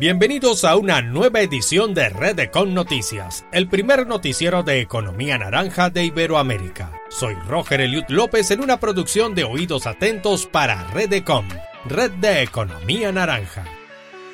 Bienvenidos 0.00 0.64
a 0.64 0.76
una 0.76 1.02
nueva 1.02 1.42
edición 1.42 1.92
de 1.92 2.08
Redecon 2.08 2.72
Noticias, 2.72 3.44
el 3.52 3.68
primer 3.68 4.06
noticiero 4.06 4.62
de 4.62 4.80
economía 4.80 5.36
naranja 5.36 5.90
de 5.90 6.06
Iberoamérica. 6.06 6.90
Soy 7.10 7.34
Roger 7.46 7.82
Eliud 7.82 8.04
López 8.08 8.50
en 8.50 8.62
una 8.62 8.80
producción 8.80 9.34
de 9.34 9.44
Oídos 9.44 9.86
Atentos 9.86 10.46
para 10.46 10.84
Redecon, 10.84 11.46
Red 11.84 12.12
de 12.12 12.40
Economía 12.40 13.12
Naranja. 13.12 13.66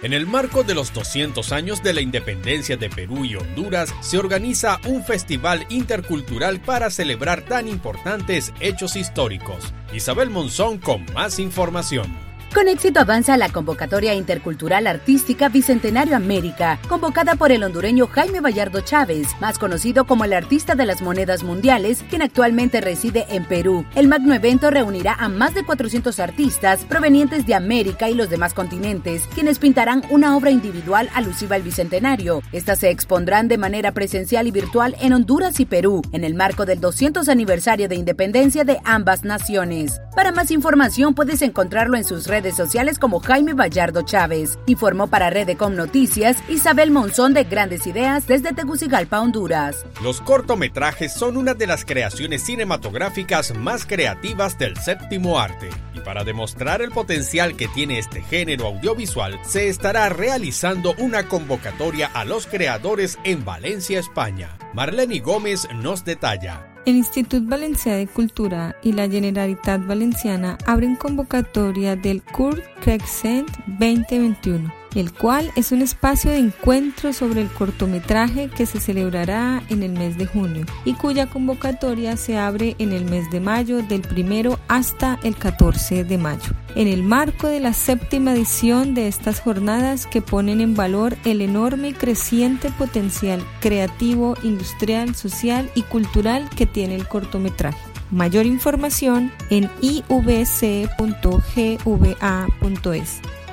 En 0.05 0.13
el 0.13 0.29
marco 0.29 0.63
de 0.63 0.77
los 0.77 0.93
200 0.93 1.51
años 1.51 1.83
de 1.83 1.95
la 1.95 2.01
independencia 2.01 2.77
de 2.77 2.89
Perú 2.89 3.25
y 3.25 3.35
Honduras, 3.35 3.93
se 4.03 4.19
organiza 4.19 4.79
un 4.87 5.03
festival 5.03 5.67
intercultural 5.69 6.61
para 6.61 6.91
celebrar 6.91 7.43
tan 7.43 7.67
importantes 7.67 8.53
hechos 8.61 8.95
históricos. 8.95 9.75
Isabel 9.93 10.31
Monzón 10.31 10.79
con 10.79 11.05
más 11.13 11.41
información. 11.41 12.26
Con 12.55 12.69
éxito 12.69 13.01
avanza 13.01 13.37
la 13.37 13.51
convocatoria 13.51 14.15
intercultural 14.15 14.87
artística 14.87 15.51
Bicentenario 15.51 16.17
América, 16.17 16.79
convocada 16.89 17.35
por 17.37 17.53
el 17.53 17.63
hondureño 17.63 18.07
Jaime 18.07 18.41
Vallardo 18.41 18.81
Chávez, 18.81 19.29
más 19.41 19.59
conocido 19.59 20.07
como 20.07 20.25
el 20.25 20.33
artista 20.33 20.75
de 20.75 20.87
las 20.87 21.03
monedas 21.03 21.43
mundiales, 21.43 22.03
quien 22.09 22.23
actualmente 22.23 22.81
reside 22.81 23.27
en 23.29 23.45
Perú. 23.45 23.85
El 23.95 24.09
magno 24.09 24.33
evento 24.33 24.71
reunirá 24.71 25.15
a 25.15 25.29
más 25.29 25.55
de 25.55 25.65
400 25.65 26.19
artistas 26.19 26.85
provenientes 26.85 27.45
de 27.45 27.55
América 27.55 28.09
y 28.09 28.15
los 28.15 28.31
demás 28.31 28.55
continentes, 28.55 29.25
quienes 29.35 29.59
pintarán 29.59 30.03
una 30.09 30.35
obra 30.35 30.51
individual 30.51 31.11
alusiva 31.15 31.57
al 31.57 31.63
Bicentenario. 31.63 32.43
Estas 32.53 32.79
se 32.79 32.91
expondrán 32.91 33.49
de 33.49 33.59
manera 33.59 33.93
presencial 33.93 34.47
y 34.47 34.51
virtual 34.51 34.97
en 35.01 35.13
Honduras 35.13 35.61
y 35.61 35.67
Perú, 35.67 36.01
en 36.13 36.25
el 36.25 36.35
marco 36.35 36.65
del 36.65 36.81
200 36.81 37.29
aniversario 37.29 37.89
de 37.89 37.97
independencia 37.97 38.65
de 38.65 38.79
ambas 38.85 39.25
naciones. 39.25 40.01
Para 40.17 40.33
más 40.33 40.51
información 40.51 41.13
puedes 41.13 41.43
encontrarlo 41.43 41.95
en 41.99 42.03
sus 42.03 42.27
redes 42.27 42.57
sociales 42.57 42.99
como 42.99 43.21
Jaime 43.21 43.53
Vallardo 43.53 44.01
Chávez. 44.01 44.59
Informó 44.65 45.09
para 45.09 45.29
Redecom 45.29 45.75
Noticias 45.75 46.39
Isabel 46.49 46.91
Monzón 46.91 47.35
de 47.35 47.45
Grandes 47.45 47.87
Ideas 47.87 48.27
desde 48.27 48.55
Tegucigalpa, 48.55 49.21
Honduras. 49.21 49.85
Los 50.03 50.23
cortometrajes 50.23 51.13
son 51.13 51.37
una 51.37 51.53
de 51.53 51.67
las 51.67 51.85
creaciones 51.85 52.43
cinematográficas 52.45 53.55
más 53.59 53.85
creativas 53.85 54.57
del 54.57 54.79
séptimo 54.79 55.39
arte. 55.39 55.69
Y 55.93 56.01
para 56.01 56.25
demostrar 56.25 56.81
el 56.81 56.93
potencial 56.93 57.55
que 57.55 57.69
tiene 57.69 57.99
este 57.99 58.23
género 58.23 58.69
audiovisual, 58.69 59.39
se 59.45 59.69
estará 59.69 60.09
realizando 60.09 60.95
una 60.97 61.29
convocatoria 61.29 62.11
a 62.15 62.25
los 62.25 62.47
creadores 62.47 63.19
en 63.25 63.45
Valencia, 63.45 63.99
España. 63.99 64.57
Marlene 64.73 65.19
Gómez 65.19 65.69
nos 65.75 66.07
detalla. 66.07 66.76
El 66.87 66.95
Institut 66.95 67.49
Valencià 67.49 67.97
de 67.97 68.07
Cultura 68.07 68.77
y 68.81 68.93
la 68.93 69.09
Generalitat 69.09 69.85
Valenciana 69.85 70.57
abren 70.67 70.95
convocatoria 70.95 71.97
del 71.97 72.23
Kurt 72.23 72.63
Crescent 72.81 73.49
2021 73.81 74.86
el 74.97 75.13
cual 75.13 75.53
es 75.57 75.73
un 75.73 75.83
espacio 75.83 76.31
de 76.31 76.39
encuentro 76.39 77.13
sobre 77.13 77.43
el 77.43 77.49
cortometraje 77.49 78.49
que 78.49 78.67
se 78.67 78.81
celebrará 78.81 79.63
en 79.69 79.83
el 79.83 79.93
mes 79.93 80.17
de 80.17 80.27
junio 80.27 80.65
y 80.85 80.95
cuya 80.95 81.27
convocatoria 81.27 82.17
se 82.17 82.39
abre 82.39 82.77
en 82.79 82.93
el 82.93 83.05
mes 83.05 83.31
de 83.31 83.41
mayo 83.41 83.83
del 83.83 84.01
primero 84.01 84.59
hasta 84.69 85.19
el 85.23 85.37
14 85.37 86.05
de 86.05 86.19
mayo. 86.19 86.53
En 86.75 86.89
el 86.89 87.03
marco 87.03 87.47
de 87.49 87.61
la 87.61 87.73
séptima 87.73 88.33
edición 88.33 88.95
de 88.95 89.09
estas 89.09 89.41
jornadas 89.41 90.07
que 90.07 90.23
ponen 90.23 90.61
en 90.61 90.75
valor 90.75 91.17
el 91.25 91.41
enorme 91.41 91.89
y 91.89 91.93
creciente 91.93 92.71
potencial 92.71 93.43
creativo, 93.61 94.37
industrial, 94.43 95.15
social 95.15 95.71
y 95.75 95.83
cultural 95.83 96.49
que 96.51 96.67
tiene 96.67 96.95
el 96.95 97.07
cortometraje. 97.07 97.79
Mayor 98.11 98.47
información 98.47 99.33
en 99.51 99.69
ivc.gva.es 99.81 100.97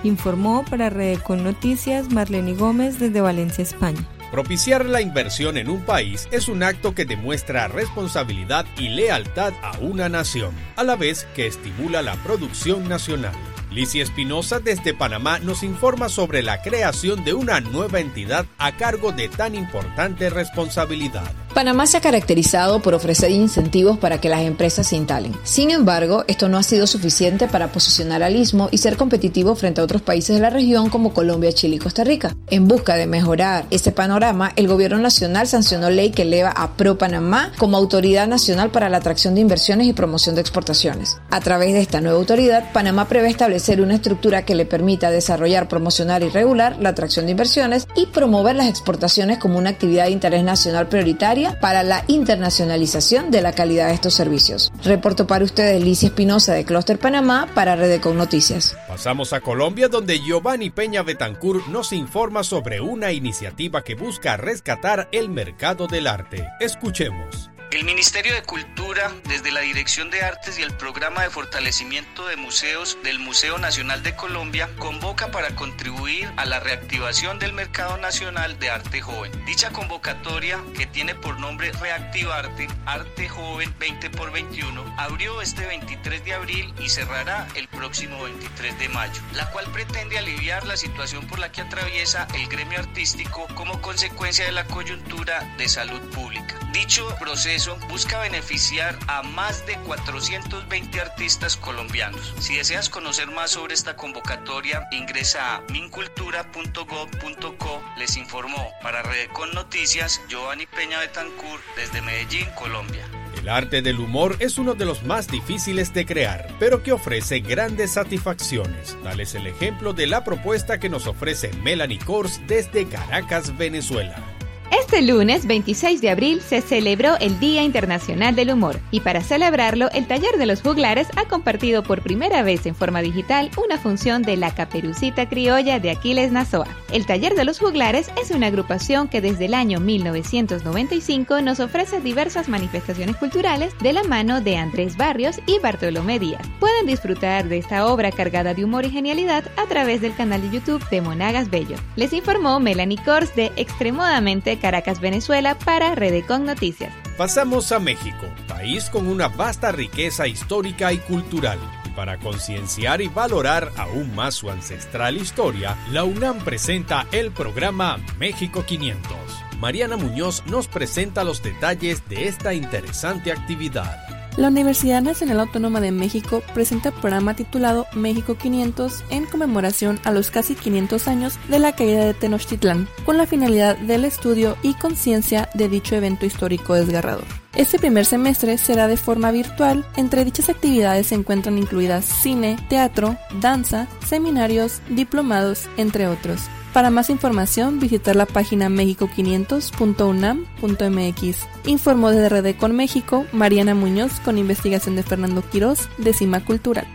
informó 0.04 0.64
para 0.70 0.90
Redecon 0.90 1.44
Noticias 1.44 2.12
Marlene 2.12 2.54
Gómez 2.54 3.00
desde 3.00 3.22
Valencia, 3.22 3.64
España. 3.64 4.08
Propiciar 4.32 4.86
la 4.86 5.00
inversión 5.00 5.58
en 5.58 5.70
un 5.70 5.82
país 5.82 6.28
es 6.32 6.48
un 6.48 6.64
acto 6.64 6.96
que 6.96 7.06
demuestra 7.06 7.68
responsabilidad 7.68 8.66
y 8.80 8.90
lealtad 8.90 9.54
a 9.62 9.78
una 9.80 10.10
nación, 10.10 10.56
a 10.76 10.84
la 10.84 10.96
vez 10.96 11.28
que 11.36 11.46
estimula 11.46 12.02
la 12.02 12.16
producción 12.24 12.90
nacional. 12.90 13.36
Licia 13.70 14.02
Espinosa 14.02 14.60
desde 14.60 14.94
Panamá 14.94 15.40
nos 15.40 15.62
informa 15.62 16.10
sobre 16.10 16.44
la 16.44 16.62
creación 16.62 17.24
de 17.24 17.34
una 17.34 17.60
nueva 17.60 18.00
entidad 18.00 18.46
a 18.58 18.72
cargo 18.72 19.12
de 19.12 19.30
tan 19.30 19.56
importante 19.56 20.30
responsabilidad. 20.30 21.32
Panamá 21.54 21.86
se 21.86 21.98
ha 21.98 22.02
caracterizado 22.02 22.82
por 22.82 22.96
ofrecer 22.96 23.30
incentivos 23.30 24.00
para 24.00 24.20
que 24.20 24.28
las 24.28 24.42
empresas 24.42 24.88
se 24.88 24.96
instalen. 24.96 25.36
Sin 25.44 25.70
embargo, 25.70 26.24
esto 26.28 26.50
no 26.50 26.58
ha 26.58 26.64
sido 26.64 26.88
suficiente 26.88 27.48
para 27.48 27.72
posicionar 27.72 28.24
al 28.24 28.36
istmo 28.36 28.70
y 28.72 28.80
ser 28.80 28.98
competitivo 28.98 29.54
frente 29.54 29.80
a 29.80 29.84
otros 29.84 30.02
países 30.02 30.36
de 30.36 30.42
la 30.42 30.50
región 30.50 30.90
como 30.90 31.14
Colombia, 31.14 31.54
Chile 31.54 31.76
y 31.76 31.80
Costa 31.80 32.04
Rica. 32.04 32.36
En 32.50 32.68
busca 32.68 32.96
de 32.96 33.06
mejorar 33.06 33.68
este 33.70 33.92
panorama, 33.92 34.52
el 34.56 34.68
gobierno 34.68 34.98
nacional 34.98 35.48
sancionó 35.48 35.92
ley 35.92 36.10
que 36.10 36.24
eleva 36.24 36.50
a 36.50 36.76
Pro 36.76 36.98
Panamá 36.98 37.52
como 37.60 37.78
autoridad 37.78 38.28
nacional 38.28 38.72
para 38.72 38.90
la 38.90 38.98
atracción 38.98 39.36
de 39.36 39.42
inversiones 39.42 39.86
y 39.86 39.94
promoción 39.94 40.34
de 40.34 40.42
exportaciones. 40.42 41.18
A 41.30 41.40
través 41.40 41.74
de 41.74 41.82
esta 41.82 42.02
nueva 42.02 42.18
autoridad, 42.18 42.72
Panamá 42.74 43.08
prevé 43.08 43.30
establecer 43.30 43.80
una 43.80 43.94
estructura 43.94 44.44
que 44.44 44.56
le 44.56 44.66
permita 44.66 45.12
desarrollar, 45.12 45.68
promocionar 45.68 46.24
y 46.24 46.30
regular 46.30 46.78
la 46.80 46.90
atracción 46.90 47.26
de 47.26 47.32
inversiones 47.34 47.88
y 47.96 48.08
promover 48.08 48.56
las 48.56 48.70
exportaciones 48.70 49.38
como 49.38 49.60
una 49.60 49.70
actividad 49.70 50.06
de 50.06 50.12
interés 50.12 50.44
nacional 50.44 50.88
prioritaria 50.88 51.43
para 51.52 51.84
la 51.84 52.04
internacionalización 52.08 53.32
de 53.32 53.42
la 53.42 53.54
calidad 53.54 53.88
de 53.88 53.94
estos 53.94 54.14
servicios. 54.14 54.72
Reporto 54.84 55.28
para 55.28 55.46
ustedes 55.46 55.84
Licia 55.84 56.08
Espinosa 56.08 56.54
de 56.54 56.66
Cluster 56.66 57.00
Panamá 57.00 57.48
para 57.54 57.76
Redecon 57.76 58.18
Noticias. 58.18 58.76
Pasamos 58.88 59.34
a 59.34 59.42
Colombia 59.42 59.88
donde 59.88 60.20
Giovanni 60.20 60.70
Peña 60.70 61.04
Betancourt 61.04 61.68
nos 61.68 61.94
informa 61.94 62.44
sobre 62.44 62.82
una 62.82 63.12
iniciativa 63.12 63.84
que 63.84 63.96
busca 63.96 64.38
rescatar 64.38 65.10
el 65.12 65.30
mercado 65.30 65.88
del 65.88 66.08
arte. 66.08 66.48
Escuchemos. 66.60 67.53
El 67.74 67.86
Ministerio 67.86 68.36
de 68.36 68.44
Cultura, 68.44 69.12
desde 69.24 69.52
la 69.52 69.62
Dirección 69.62 70.12
de 70.12 70.22
Artes 70.22 70.60
y 70.60 70.62
el 70.62 70.78
Programa 70.78 71.24
de 71.24 71.32
Fortalecimiento 71.32 72.28
de 72.28 72.36
Museos 72.36 73.00
del 73.04 73.18
Museo 73.18 73.58
Nacional 73.58 74.04
de 74.04 74.16
Colombia, 74.16 74.70
convoca 74.78 75.32
para 75.32 75.56
contribuir 75.56 76.32
a 76.38 76.46
la 76.46 76.60
reactivación 76.60 77.40
del 77.40 77.52
mercado 77.52 77.98
nacional 77.98 78.60
de 78.60 78.70
arte 78.70 79.02
joven. 79.02 79.32
Dicha 79.48 79.72
convocatoria, 79.72 80.64
que 80.78 80.86
tiene 80.86 81.16
por 81.16 81.40
nombre 81.40 81.72
Reactivarte, 81.72 82.68
Arte 82.86 83.28
Joven 83.28 83.74
20 83.80 84.06
x 84.06 84.32
21, 84.32 84.96
abrió 85.00 85.42
este 85.42 85.66
23 85.66 86.26
de 86.26 86.34
abril 86.36 86.74
y 86.80 86.90
cerrará 86.90 87.48
el 87.56 87.68
próximo 87.70 88.22
23 88.22 88.78
de 88.78 88.90
mayo, 88.90 89.20
la 89.34 89.50
cual 89.50 89.66
pretende 89.74 90.20
aliviar 90.20 90.68
la 90.68 90.78
situación 90.78 91.26
por 91.26 91.40
la 91.40 91.52
que 91.52 91.62
atraviesa 91.62 92.28
el 92.36 92.48
gremio 92.50 92.78
artístico 92.78 93.48
como 93.56 93.82
consecuencia 93.82 94.46
de 94.46 94.52
la 94.52 94.66
coyuntura 94.66 95.42
de 95.58 95.68
salud 95.68 96.02
pública. 96.12 96.63
Dicho 96.74 97.08
proceso 97.20 97.78
busca 97.88 98.20
beneficiar 98.20 98.98
a 99.08 99.22
más 99.22 99.64
de 99.68 99.76
420 99.86 101.00
artistas 101.00 101.56
colombianos. 101.56 102.34
Si 102.40 102.56
deseas 102.56 102.90
conocer 102.90 103.28
más 103.28 103.52
sobre 103.52 103.76
esta 103.76 103.96
convocatoria, 103.96 104.88
ingresa 104.92 105.56
a 105.56 105.62
mincultura.gov.co. 105.72 107.84
Les 107.98 108.18
informó 108.18 108.72
para 108.82 109.04
Redecon 109.04 109.54
Noticias 109.54 110.20
Giovanni 110.28 110.66
Peña 110.66 111.00
Betancourt 111.00 111.62
desde 111.78 112.02
Medellín, 112.02 112.48
Colombia. 112.56 113.08
El 113.38 113.50
arte 113.50 113.84
del 113.84 114.00
humor 114.00 114.38
es 114.40 114.58
uno 114.58 114.74
de 114.74 114.86
los 114.86 115.04
más 115.04 115.28
difíciles 115.28 115.94
de 115.94 116.08
crear, 116.08 116.48
pero 116.60 116.82
que 116.82 116.92
ofrece 116.92 117.42
grandes 117.42 117.92
satisfacciones. 117.92 118.98
Tal 119.04 119.20
es 119.20 119.36
el 119.36 119.46
ejemplo 119.46 119.94
de 119.94 120.08
la 120.08 120.24
propuesta 120.24 120.80
que 120.80 120.90
nos 120.90 121.06
ofrece 121.06 121.52
Melanie 121.62 122.00
Kors 122.00 122.42
desde 122.48 122.88
Caracas, 122.88 123.56
Venezuela. 123.58 124.33
Este 124.80 125.04
lunes 125.04 125.46
26 125.46 126.02
de 126.02 126.10
abril 126.10 126.42
se 126.42 126.60
celebró 126.62 127.16
el 127.20 127.40
Día 127.40 127.62
Internacional 127.62 128.36
del 128.36 128.50
Humor 128.50 128.80
y 128.90 129.02
para 129.02 129.22
celebrarlo 129.22 129.92
el 129.92 130.08
Taller 130.08 130.38
de 130.40 130.48
los 130.48 130.64
Juglares 130.64 131.08
ha 131.16 131.26
compartido 131.26 131.84
por 131.84 132.02
primera 132.02 132.42
vez 132.42 132.66
en 132.66 132.74
forma 132.74 133.04
digital 133.04 133.52
una 133.64 133.78
función 133.78 134.24
de 134.24 134.36
la 134.36 134.56
Caperucita 134.56 135.30
Criolla 135.30 135.80
de 135.80 135.92
Aquiles 135.92 136.32
Nazoa. 136.32 136.83
El 136.94 137.08
Taller 137.08 137.34
de 137.34 137.44
los 137.44 137.58
Juglares 137.58 138.12
es 138.22 138.30
una 138.30 138.46
agrupación 138.46 139.08
que 139.08 139.20
desde 139.20 139.46
el 139.46 139.56
año 139.56 139.80
1995 139.80 141.42
nos 141.42 141.60
ofrece 141.60 142.00
diversas 142.02 142.50
manifestaciones 142.50 143.16
culturales 143.16 143.74
de 143.80 143.94
la 143.94 144.04
mano 144.04 144.42
de 144.42 144.58
Andrés 144.58 144.96
Barrios 144.96 145.40
y 145.48 145.58
Bartolomé 145.58 146.20
Díaz. 146.20 146.48
Pueden 146.60 146.86
disfrutar 146.86 147.50
de 147.50 147.58
esta 147.58 147.88
obra 147.88 148.12
cargada 148.12 148.54
de 148.54 148.64
humor 148.64 148.86
y 148.86 148.92
genialidad 148.92 149.44
a 149.58 149.66
través 149.66 150.02
del 150.02 150.14
canal 150.14 150.44
de 150.44 150.52
YouTube 150.52 150.88
de 150.90 151.02
Monagas 151.02 151.50
Bello. 151.50 151.78
Les 151.96 152.14
informó 152.14 152.60
Melanie 152.60 153.04
Kors 153.04 153.36
de 153.36 153.52
Extremadamente 153.56 154.60
Caracas, 154.60 155.00
Venezuela, 155.00 155.58
para 155.58 155.96
Redecon 155.96 156.46
Noticias. 156.46 156.94
Pasamos 157.18 157.72
a 157.72 157.80
México, 157.80 158.28
país 158.48 158.92
con 158.92 159.08
una 159.08 159.30
vasta 159.30 159.72
riqueza 159.72 160.28
histórica 160.28 160.94
y 160.94 161.00
cultural. 161.00 161.58
Para 161.96 162.18
concienciar 162.18 163.02
y 163.02 163.08
valorar 163.08 163.72
aún 163.78 164.16
más 164.16 164.34
su 164.34 164.50
ancestral 164.50 165.18
historia, 165.18 165.78
la 165.92 166.04
UNAM 166.04 166.40
presenta 166.40 167.06
el 167.12 167.32
programa 167.32 167.98
México 168.18 168.64
500. 168.66 169.16
Mariana 169.60 169.96
Muñoz 169.96 170.44
nos 170.48 170.68
presenta 170.68 171.24
los 171.24 171.44
detalles 171.44 172.08
de 172.10 172.28
esta 172.28 172.54
interesante 172.54 173.32
actividad. 173.32 174.13
La 174.36 174.48
Universidad 174.48 175.04
Nacional 175.04 175.40
Autónoma 175.42 175.80
de 175.80 175.92
México 175.92 176.42
presenta 176.56 176.90
el 176.90 176.96
programa 176.96 177.36
titulado 177.36 177.86
México 177.94 178.36
500 178.36 179.04
en 179.12 179.26
conmemoración 179.26 180.00
a 180.06 180.12
los 180.12 180.32
casi 180.32 180.56
500 180.56 181.08
años 181.08 181.38
de 181.50 181.60
la 181.60 181.76
caída 181.76 182.04
de 182.04 182.16
Tenochtitlán, 182.16 182.88
con 183.06 183.18
la 183.18 183.28
finalidad 183.28 183.78
del 183.78 184.06
estudio 184.06 184.58
y 184.64 184.74
conciencia 184.74 185.50
de 185.54 185.70
dicho 185.70 185.96
evento 185.96 186.26
histórico 186.26 186.74
desgarrador. 186.74 187.26
Este 187.56 187.78
primer 187.78 188.06
semestre 188.06 188.58
será 188.58 188.88
de 188.88 188.98
forma 188.98 189.30
virtual. 189.30 189.86
Entre 189.96 190.26
dichas 190.26 190.50
actividades 190.50 191.08
se 191.08 191.16
encuentran 191.16 191.60
incluidas 191.60 192.04
cine, 192.04 192.58
teatro, 192.70 193.16
danza, 193.40 193.88
seminarios, 194.08 194.82
diplomados, 194.90 195.70
entre 195.78 196.08
otros. 196.08 196.42
Para 196.74 196.90
más 196.90 197.10
información, 197.12 197.80
visitar 197.80 198.16
la 198.16 198.26
página 198.26 198.68
mexico500.unam.mx. 198.68 201.48
Informó 201.68 202.10
de 202.10 202.28
RD 202.28 202.58
con 202.58 202.76
México, 202.76 203.28
Mariana 203.32 203.76
Muñoz, 203.76 204.20
con 204.22 204.40
investigación 204.40 204.96
de 204.96 205.04
Fernando 205.04 205.48
Quirós, 205.48 205.88
de 206.00 206.14
Cima 206.14 206.44
Cultural. 206.44 206.88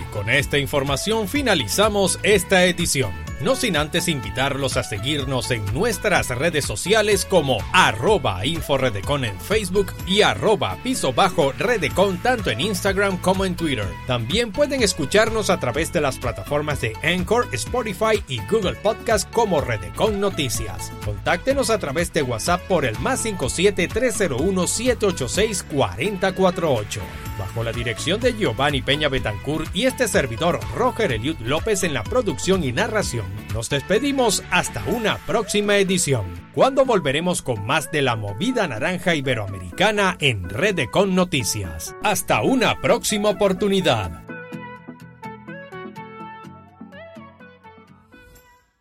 Y 0.00 0.04
con 0.12 0.30
esta 0.30 0.58
información 0.58 1.26
finalizamos 1.26 2.20
esta 2.22 2.64
edición 2.64 3.10
no 3.40 3.56
sin 3.56 3.76
antes 3.76 4.08
invitarlos 4.08 4.76
a 4.76 4.82
seguirnos 4.82 5.50
en 5.50 5.64
nuestras 5.72 6.28
redes 6.28 6.64
sociales 6.64 7.24
como 7.24 7.58
arroba 7.72 8.44
inforedecon 8.44 9.24
en 9.24 9.38
Facebook 9.40 9.92
y 10.06 10.22
arroba 10.22 10.76
piso 10.82 11.12
bajo 11.12 11.52
redecon 11.52 12.18
tanto 12.18 12.50
en 12.50 12.60
Instagram 12.60 13.18
como 13.18 13.44
en 13.44 13.56
Twitter. 13.56 13.88
También 14.06 14.52
pueden 14.52 14.82
escucharnos 14.82 15.50
a 15.50 15.60
través 15.60 15.92
de 15.92 16.00
las 16.00 16.18
plataformas 16.18 16.80
de 16.80 16.94
Anchor, 17.02 17.48
Spotify 17.52 18.22
y 18.28 18.40
Google 18.50 18.74
Podcast 18.74 19.30
como 19.32 19.60
Redecon 19.60 20.20
Noticias. 20.20 20.92
Contáctenos 21.04 21.70
a 21.70 21.78
través 21.78 22.12
de 22.12 22.22
WhatsApp 22.22 22.60
por 22.62 22.84
el 22.84 22.98
más 22.98 23.20
57 23.20 23.88
301 23.88 24.66
786 24.66 25.64
4048 25.70 27.27
bajo 27.38 27.64
la 27.64 27.72
dirección 27.72 28.20
de 28.20 28.34
Giovanni 28.34 28.82
Peña 28.82 29.08
Betancourt 29.08 29.74
y 29.74 29.86
este 29.86 30.08
servidor 30.08 30.60
Roger 30.74 31.12
Eliud 31.12 31.38
López 31.38 31.84
en 31.84 31.94
la 31.94 32.04
producción 32.04 32.64
y 32.64 32.72
narración. 32.72 33.26
Nos 33.54 33.70
despedimos 33.70 34.42
hasta 34.50 34.84
una 34.84 35.16
próxima 35.26 35.76
edición, 35.76 36.26
cuando 36.54 36.84
volveremos 36.84 37.40
con 37.40 37.64
más 37.64 37.90
de 37.90 38.02
la 38.02 38.16
movida 38.16 38.68
naranja 38.68 39.14
iberoamericana 39.14 40.16
en 40.20 40.48
Red 40.48 40.80
Con 40.90 41.14
Noticias. 41.14 41.94
Hasta 42.02 42.42
una 42.42 42.80
próxima 42.80 43.30
oportunidad. 43.30 44.27